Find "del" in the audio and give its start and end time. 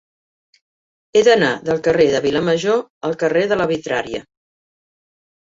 1.67-1.81